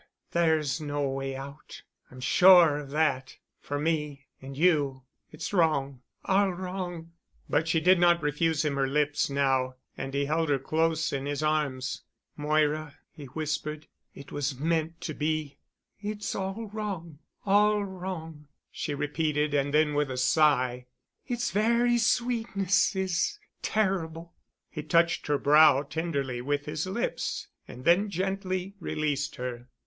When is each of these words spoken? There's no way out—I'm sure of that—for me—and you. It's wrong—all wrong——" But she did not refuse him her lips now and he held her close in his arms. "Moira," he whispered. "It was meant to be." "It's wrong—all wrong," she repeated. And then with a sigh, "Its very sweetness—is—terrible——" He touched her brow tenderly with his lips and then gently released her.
There's 0.31 0.81
no 0.81 1.07
way 1.07 1.35
out—I'm 1.35 2.21
sure 2.21 2.79
of 2.79 2.89
that—for 2.89 3.77
me—and 3.77 4.57
you. 4.57 5.03
It's 5.31 5.53
wrong—all 5.53 6.53
wrong——" 6.53 7.11
But 7.47 7.67
she 7.67 7.79
did 7.79 7.99
not 7.99 8.23
refuse 8.23 8.65
him 8.65 8.77
her 8.77 8.87
lips 8.87 9.29
now 9.29 9.75
and 9.95 10.15
he 10.15 10.25
held 10.25 10.49
her 10.49 10.57
close 10.57 11.13
in 11.13 11.27
his 11.27 11.43
arms. 11.43 12.01
"Moira," 12.35 12.97
he 13.11 13.25
whispered. 13.25 13.85
"It 14.15 14.31
was 14.31 14.59
meant 14.59 14.99
to 15.01 15.13
be." 15.13 15.59
"It's 15.99 16.33
wrong—all 16.33 17.83
wrong," 17.85 18.47
she 18.71 18.95
repeated. 18.95 19.53
And 19.53 19.71
then 19.71 19.93
with 19.93 20.09
a 20.09 20.17
sigh, 20.17 20.87
"Its 21.27 21.51
very 21.51 21.99
sweetness—is—terrible——" 21.99 24.33
He 24.67 24.81
touched 24.81 25.27
her 25.27 25.37
brow 25.37 25.83
tenderly 25.83 26.41
with 26.41 26.65
his 26.65 26.87
lips 26.87 27.49
and 27.67 27.85
then 27.85 28.09
gently 28.09 28.73
released 28.79 29.35
her. 29.35 29.67